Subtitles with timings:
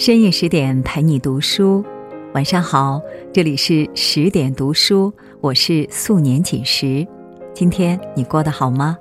[0.00, 1.84] 深夜十点陪你读书，
[2.32, 3.02] 晚上好，
[3.34, 7.06] 这里是十点读书，我是素年锦时。
[7.52, 8.96] 今天你过得好吗？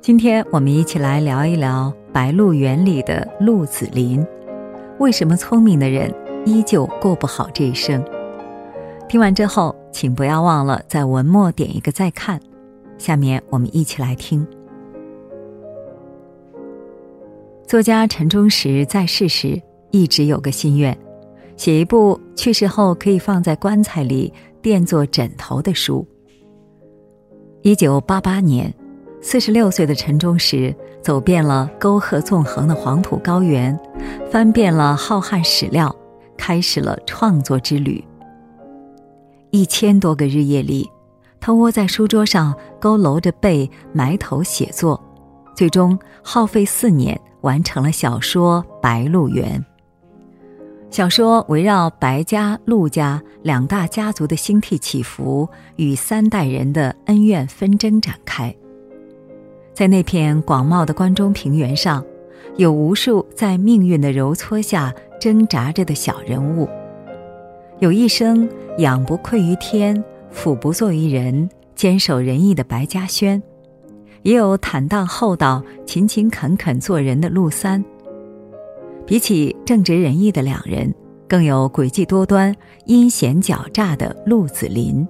[0.00, 4.26] 今天我们一起来聊一聊《白鹿原》里的鹿子霖，
[4.98, 6.12] 为什么聪明的人
[6.44, 8.04] 依旧过不好这一生？
[9.08, 12.40] 听完之后，请不要忘了在文末点一个再看。
[12.98, 14.44] 下面我们一起来听。
[17.74, 20.96] 作家陈忠实在世时一直有个心愿，
[21.56, 26.06] 写一部去世后可以放在棺材里垫作枕头的书。
[27.62, 28.72] 一九八八年，
[29.20, 30.72] 四十六岁的陈忠实
[31.02, 33.76] 走遍了沟壑纵横的黄土高原，
[34.30, 35.92] 翻遍了浩瀚史料，
[36.36, 38.00] 开始了创作之旅。
[39.50, 40.88] 一千多个日夜里，
[41.40, 45.02] 他窝在书桌上，佝偻着背，埋头写作，
[45.56, 47.20] 最终耗费四年。
[47.44, 49.60] 完成了小说《白鹿原》。
[50.90, 58.54] 小说围绕白家、陆家两大家族的兴替起伏与三代人的恩怨纷争展开。
[59.74, 62.04] 在那片广袤的关中平原上，
[62.56, 66.68] 有无数在命运的揉搓下挣扎着的小人物，
[67.80, 68.48] 有一生
[68.78, 73.42] 仰不愧于天，俯不作于人，坚守仁义的白嘉轩。
[74.24, 77.84] 也有坦荡厚道、勤勤恳恳做人的陆三。
[79.06, 80.92] 比起正直仁义的两人，
[81.28, 85.06] 更有诡计多端、阴险狡诈的陆子霖。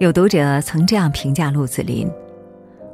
[0.00, 2.10] 有读者曾这样评价陆子霖：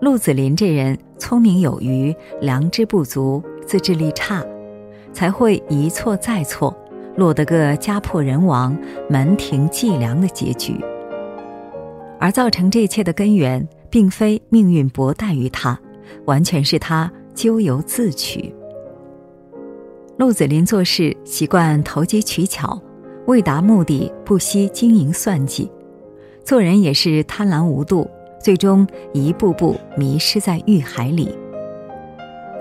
[0.02, 4.44] 陆子霖这人聪明有余，良知不足，自制力差，
[5.10, 6.76] 才会一错再错，
[7.16, 8.76] 落得个家破人亡、
[9.08, 10.78] 门庭寂凉的结局。
[12.20, 13.66] 而造成这一切的根源。
[13.96, 15.80] 并非命运薄待于他，
[16.26, 18.54] 完全是他咎由自取。
[20.18, 22.78] 陆子霖做事习惯投机取巧，
[23.26, 25.70] 为达目的不惜经营算计，
[26.44, 28.06] 做人也是贪婪无度，
[28.38, 31.30] 最终一步步迷失在欲海里。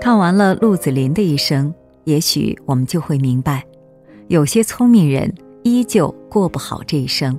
[0.00, 1.70] 看完了陆子霖的一生，
[2.04, 3.62] 也许我们就会明白，
[4.28, 5.30] 有些聪明人
[5.64, 7.38] 依旧过不好这一生。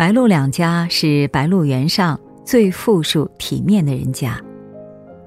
[0.00, 4.40] 白鹿两家是白鹿原上最富庶体面的人家，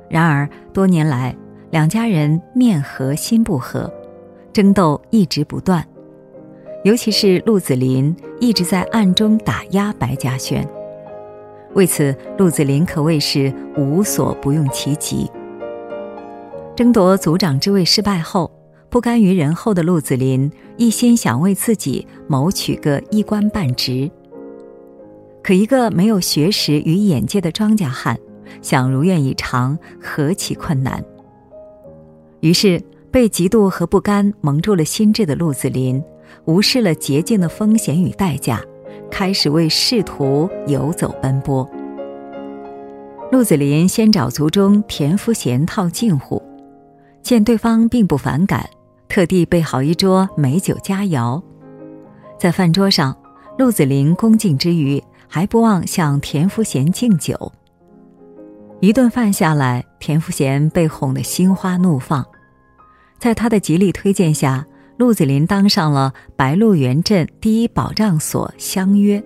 [0.10, 1.38] 然而多年来
[1.70, 3.94] 两家人面和心不和，
[4.52, 5.88] 争斗一直不断。
[6.84, 10.68] 尤其是鹿子霖一直在暗中打压白嘉轩，
[11.76, 15.30] 为此鹿子霖可谓是无所不用其极。
[16.76, 18.50] 争夺族长之位失败后，
[18.90, 24.10] 不甘于人后的鹿子霖一心想为自己谋取个一官半职。
[25.44, 28.18] 可一个没有学识与眼界的庄稼汉，
[28.62, 31.04] 想如愿以偿，何其困难！
[32.40, 32.82] 于是，
[33.12, 36.02] 被嫉妒和不甘蒙住了心智的陆子霖，
[36.46, 38.62] 无视了捷径的风险与代价，
[39.12, 41.70] 开始为仕途游走奔波。
[43.30, 46.42] 陆子霖先找族中田福贤套近乎，
[47.22, 48.70] 见对方并不反感，
[49.10, 51.42] 特地备好一桌美酒佳肴，
[52.40, 53.18] 在饭桌上，
[53.58, 55.04] 陆子霖恭敬之余。
[55.36, 57.52] 还不忘向田福贤敬酒。
[58.82, 62.24] 一顿饭下来，田福贤被哄得心花怒放，
[63.18, 64.64] 在他的极力推荐下，
[64.96, 69.20] 陆子霖当上了白鹿原镇第一保障所乡约。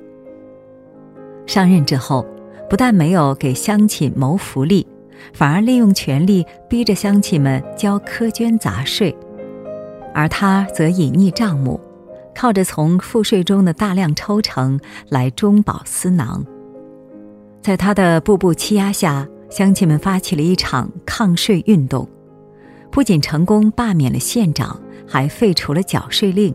[1.46, 2.26] 上任之后，
[2.70, 4.88] 不但没有给乡亲谋福利，
[5.34, 9.14] 反而利用权力逼着乡亲们交苛捐杂税，
[10.14, 11.78] 而他则隐匿账目。
[12.38, 16.46] 靠着从赋税中的大量抽成来中饱私囊，
[17.64, 22.08] 在他的步步欺压下，乡亲们发起了一场抗税运动，
[22.92, 26.54] 不仅成功罢免了县长，还废除了缴税令。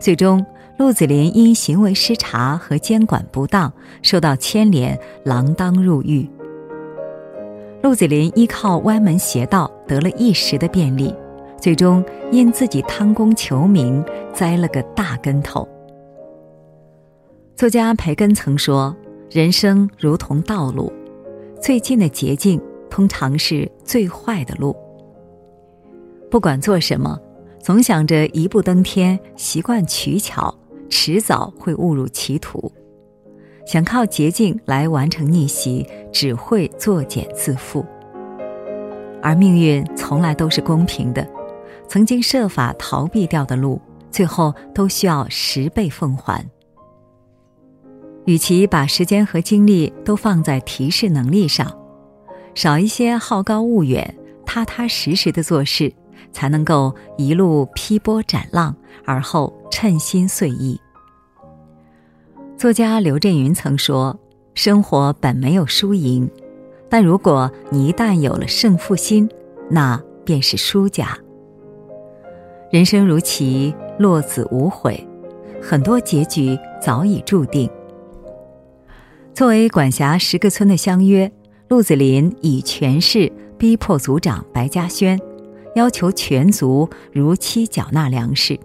[0.00, 0.42] 最终，
[0.78, 3.70] 陆子霖因行为失察和监管不当
[4.00, 6.26] 受到牵连，锒铛入狱。
[7.82, 11.14] 陆子霖依靠歪门邪道得了一时的便利。
[11.60, 15.68] 最终因自己贪功求名，栽了个大跟头。
[17.56, 18.96] 作家培根曾说
[19.28, 20.92] ：“人生如同道路，
[21.60, 24.76] 最近的捷径通常是最坏的路。
[26.30, 27.18] 不管做什么，
[27.60, 30.54] 总想着一步登天，习惯取巧，
[30.88, 32.70] 迟早会误入歧途。
[33.66, 37.84] 想靠捷径来完成逆袭，只会作茧自缚。
[39.20, 41.26] 而命运从来都是公平的。”
[41.88, 43.80] 曾经设法逃避掉的路，
[44.10, 46.46] 最后都需要十倍奉还。
[48.26, 51.76] 与其把时间和精力都放在提示能力上，
[52.54, 54.14] 少一些好高骛远、
[54.44, 55.90] 踏踏实实的做事，
[56.30, 58.76] 才能够一路劈波斩浪，
[59.06, 60.78] 而后称心遂意。
[62.58, 64.18] 作家刘震云曾说
[64.52, 66.30] ：“生活本没有输赢，
[66.90, 69.26] 但如果你一旦有了胜负心，
[69.70, 71.16] 那便是输家。
[72.70, 75.06] 人生如棋，落子无悔，
[75.62, 77.68] 很多结局早已注定。”
[79.32, 81.30] 作为管辖十个村的乡约，
[81.68, 85.18] 陆子霖以权势逼迫族长白嘉轩，
[85.76, 88.58] 要求全族如期缴纳粮食。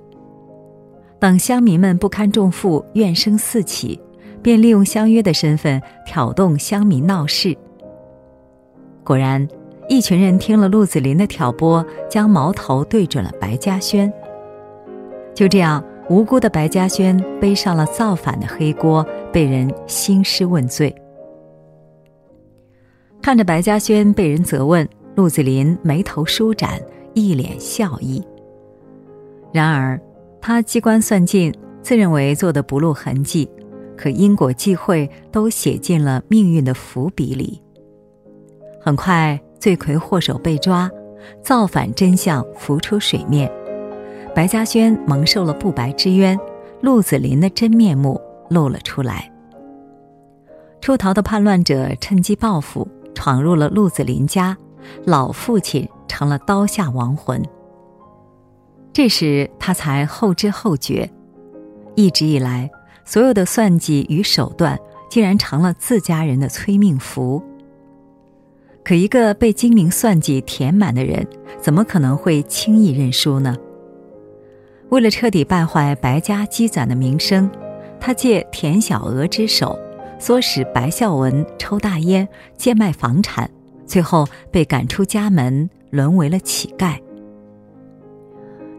[1.19, 3.97] 等乡民们不堪重负，怨声四起，
[4.41, 7.55] 便利用乡约的身份挑动乡民闹事。
[9.05, 9.47] 果然，
[9.87, 14.11] 一群人听了陆子霖的挑拨，将矛头对准了白嘉轩。
[15.33, 15.83] 就这样。
[16.09, 20.93] 无辜的白嘉轩背上了造反的黑锅，被人兴师问罪。
[23.21, 26.77] 看着白嘉轩被人责问，陆子霖眉头舒展，
[27.13, 28.21] 一脸笑意。
[29.53, 29.97] 然而，
[30.41, 33.49] 他机关算尽，自认为做的不露痕迹，
[33.95, 37.61] 可因果际会都写进了命运的伏笔里。
[38.81, 40.91] 很快，罪魁祸首被抓，
[41.41, 43.49] 造反真相浮出水面。
[44.35, 46.37] 白嘉轩蒙受了不白之冤，
[46.81, 48.19] 鹿子霖的真面目
[48.49, 49.31] 露了出来。
[50.81, 54.57] 出逃的叛乱者趁机报复，闯入了鹿子霖家，
[55.05, 57.41] 老父亲成了刀下亡魂。
[58.91, 61.09] 这时他才后知后觉，
[61.95, 62.69] 一直以来
[63.05, 64.77] 所有的算计与手段，
[65.09, 67.41] 竟然成了自家人的催命符。
[68.83, 71.25] 可一个被精明算计填满的人，
[71.61, 73.55] 怎么可能会轻易认输呢？
[74.89, 77.49] 为了彻底败坏白家积攒的名声，
[77.99, 79.79] 他借田小娥之手，
[80.19, 82.27] 唆使白孝文抽大烟、
[82.57, 83.49] 贱卖房产，
[83.85, 86.97] 最后被赶出家门，沦为了乞丐。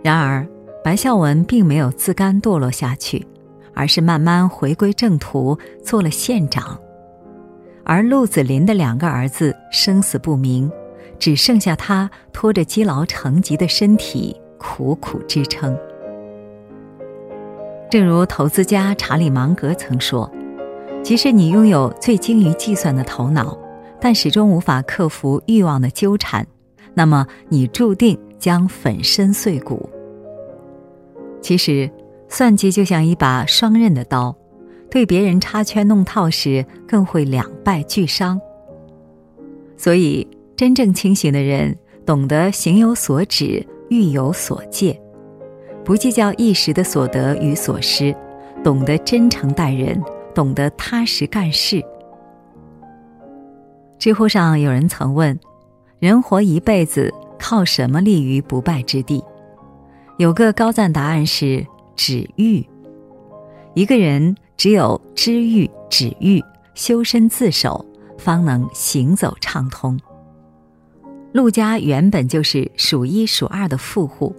[0.02, 0.46] 然而，
[0.84, 3.26] 白孝文并没有自甘堕落下去，
[3.72, 6.78] 而是慢慢回归正途，做了县长。
[7.84, 10.70] 而陆子霖的两个儿子生死不明，
[11.18, 15.76] 只剩下他拖着积劳成疾的身体，苦苦支撑。
[17.90, 20.30] 正如投资家查理芒格曾说
[21.04, 23.56] ：“即使你拥有最精于计算的头脑，
[24.00, 26.46] 但始终无法克服欲望的纠缠，
[26.94, 29.88] 那么你注定将粉身碎骨。”
[31.40, 31.90] 其实，
[32.26, 34.34] 算计就像一把双刃的刀，
[34.90, 38.40] 对别人插圈弄套时，更会两败俱伤。
[39.76, 40.26] 所以，
[40.56, 41.76] 真正清醒的人
[42.06, 44.98] 懂得行有所止，欲有所戒。
[45.84, 48.14] 不计较一时的所得与所失，
[48.62, 50.00] 懂得真诚待人，
[50.34, 51.82] 懂得踏实干事。
[53.98, 55.38] 知乎上有人曾问
[55.98, 59.22] ：“人活一辈子，靠什么立于不败之地？”
[60.18, 61.66] 有个高赞答案是：
[61.96, 62.64] 止欲。
[63.74, 66.42] 一个人只有知欲、止欲、
[66.74, 67.84] 修身自守，
[68.18, 69.98] 方能行走畅通。
[71.32, 74.34] 陆家原本就是数一数二的富户。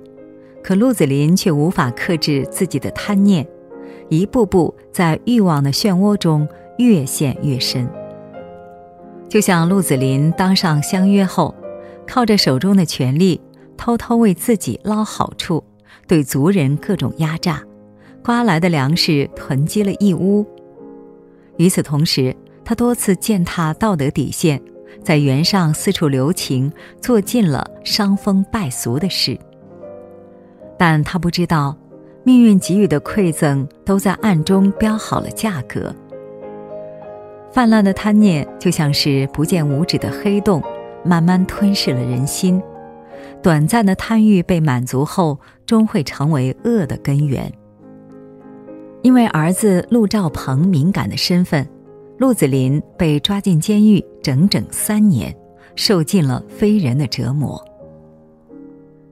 [0.64, 3.48] 可陆子霖却无法克制自己的贪念，
[4.10, 6.48] 一步步在欲望的漩涡中
[6.80, 7.88] 越陷越深。
[9.30, 11.54] 就像陆子霖当上相约后，
[12.08, 13.40] 靠着手中的权力，
[13.78, 15.63] 偷偷为自己捞好处，
[16.08, 17.62] 对族人各种压榨，
[18.25, 20.44] 刮来的粮食囤积了一屋。
[21.58, 24.60] 与此同时，他多次践踏道德底线，
[25.03, 29.38] 在原上四处留情，做尽了伤风败俗的事。
[30.75, 31.77] 但他不知道，
[32.24, 35.94] 命运给予的馈赠都在暗中标好了价格。
[37.51, 40.63] 泛滥的贪念就像是不见五指的黑洞，
[41.03, 42.60] 慢慢吞噬了人心。
[43.44, 47.53] 短暂的贪欲被满足后，终会成为恶的根源。
[49.06, 51.64] 因为儿子陆兆鹏敏感的身份，
[52.18, 55.32] 陆子霖被抓进监狱整整三年，
[55.76, 57.64] 受尽了非人的折磨。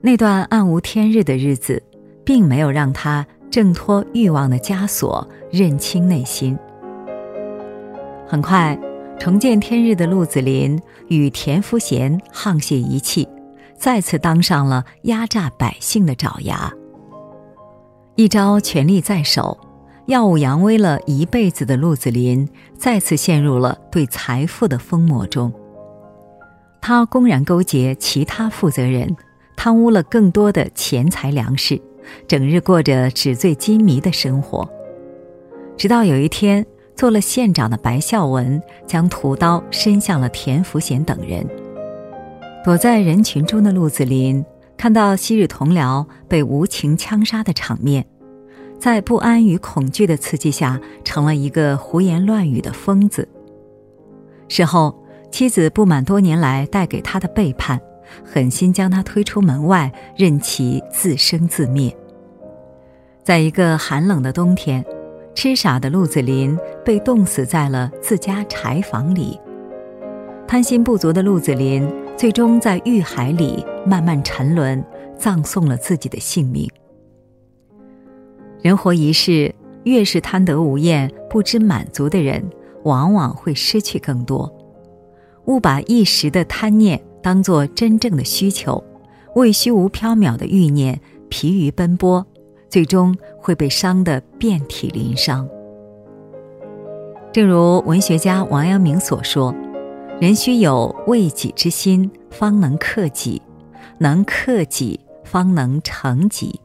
[0.00, 1.80] 那段暗无天日的日子，
[2.24, 6.58] 并没有让他挣脱欲望的枷锁，认清内心。
[8.26, 8.76] 很快，
[9.16, 13.28] 重见天日的陆子霖与田福贤沆瀣一气，
[13.78, 16.68] 再次当上了压榨百姓的爪牙。
[18.16, 19.56] 一朝权力在手，
[20.06, 25.52] 耀武扬威了一辈子的陆子霖，再次陷入了对财富的疯魔中。
[26.80, 29.16] 他公然勾结其他负责人。
[29.56, 31.80] 贪污了更多的钱财粮食，
[32.26, 34.68] 整日过着纸醉金迷的生活。
[35.76, 41.46] 直到有一天，做了县长的白孝文将屠刀伸向了田福贤等人。
[42.62, 44.44] 躲在人群中的陆子霖，
[44.76, 48.04] 看到昔日同僚被无情枪杀的场面，
[48.84, 53.26] 在不安与恐惧的刺激下，成了一个胡言乱语的疯子。
[54.46, 57.80] 事后，妻子不满多年来带给他的背叛，
[58.22, 61.96] 狠心将他推出门外，任其自生自灭。
[63.22, 64.84] 在一个寒冷的冬天，
[65.34, 69.40] 痴傻的陆子霖被冻死在了自家柴房里。
[70.46, 74.84] 贪心不足的陆子霖，最终在欲海里慢慢沉沦，
[75.16, 76.70] 葬送了自己的性命。
[78.64, 82.42] 人活一世，越是贪得无厌、不知满足的人，
[82.84, 84.50] 往往会失去更多。
[85.44, 88.82] 勿把一时的贪念当作真正的需求，
[89.34, 92.26] 为虚无缥缈的欲念疲于奔波，
[92.70, 95.46] 最终会被伤得遍体鳞伤。
[97.34, 99.54] 正如文学家王阳明所说。
[100.20, 103.42] 人须有为己之心，方能克己；
[103.98, 106.60] 能克己，方能成己。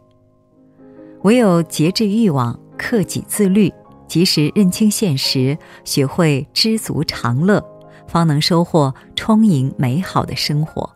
[1.23, 3.71] 唯有节制欲望，克己自律，
[4.07, 7.63] 及时认清现实，学会知足常乐，
[8.07, 10.89] 方能收获充盈美好的生活。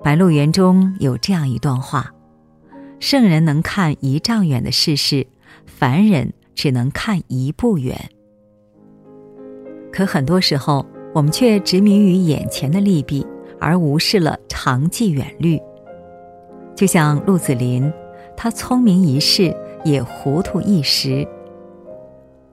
[0.02, 2.12] 《白鹿原》中有这样一段话
[3.00, 5.26] ：“圣人能看一丈远的世事，
[5.64, 8.10] 凡人只能看一步远。”
[9.90, 13.26] 可很多时候，我们却执迷于眼前的利弊，
[13.58, 15.58] 而无视了长计远虑。
[16.76, 17.92] 就像鹿子霖，
[18.42, 19.54] 他聪明一世，
[19.84, 21.28] 也糊涂一时。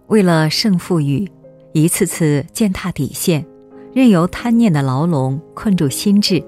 [0.07, 1.25] 为了胜负欲，
[1.71, 3.45] 一次次践踏底线，
[3.93, 6.43] 任由贪念的牢笼困住心智；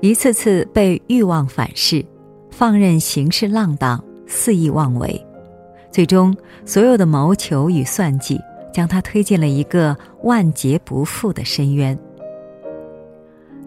[0.00, 2.04] 一次次被欲望反噬，
[2.50, 5.24] 放任行事浪荡，肆意妄为，
[5.92, 8.40] 最终所有的谋求与算计。
[8.72, 11.96] 将他推进了一个万劫不复的深渊。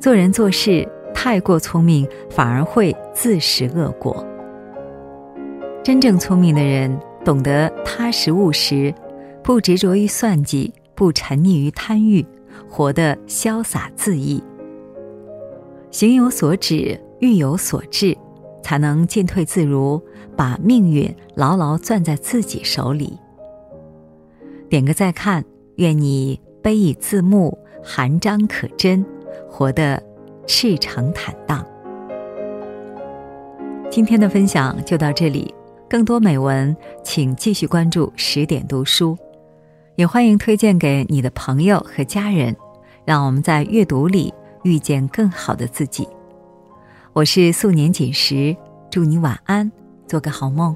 [0.01, 4.25] 做人做事太过聪明，反而会自食恶果。
[5.83, 8.95] 真正聪明的人，懂得踏实务实，
[9.43, 12.25] 不执着于算计，不沉溺于贪欲，
[12.69, 14.41] 活得潇洒恣意。
[15.91, 18.17] 行有所止，欲有所至，
[18.61, 20.01] 才能进退自如，
[20.37, 23.19] 把命运牢牢攥在自己手里。
[24.69, 25.43] 点个再看，
[25.75, 29.05] 愿你悲以自牧，含章可贞，
[29.49, 30.01] 活得
[30.47, 31.61] 赤诚坦荡。
[33.89, 35.53] 今天的分享就到这里，
[35.93, 39.15] 更多美文请继续关注十点读书，
[39.95, 42.55] 也欢迎推荐给你的朋友和家人，
[43.05, 44.33] 让我们在阅读里
[44.63, 46.09] 遇见更好的自己。
[47.13, 48.57] 我是素年锦时，
[48.89, 49.71] 祝你晚安，
[50.07, 50.75] 做个好梦。